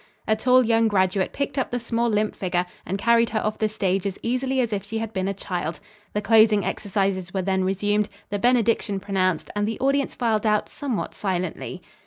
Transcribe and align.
A 0.27 0.35
tall 0.35 0.63
young 0.65 0.87
graduate 0.87 1.31
picked 1.31 1.59
up 1.59 1.69
the 1.69 1.79
small, 1.79 2.09
limp 2.09 2.35
figure 2.35 2.65
and 2.87 2.97
carried 2.97 3.29
her 3.29 3.39
off 3.39 3.59
the 3.59 3.69
stage 3.69 4.07
as 4.07 4.17
easily 4.23 4.59
as 4.59 4.73
if 4.73 4.83
she 4.83 4.97
had 4.97 5.13
been 5.13 5.27
a 5.27 5.33
child. 5.35 5.79
The 6.13 6.23
closing 6.23 6.65
exercises 6.65 7.35
were 7.35 7.43
then 7.43 7.63
resumed, 7.63 8.09
the 8.31 8.39
benediction 8.39 8.99
pronounced 8.99 9.51
and 9.55 9.67
the 9.67 9.79
audience 9.79 10.15
filed 10.15 10.43
out 10.47 10.67
somewhat 10.69 11.13
silently. 11.13 11.83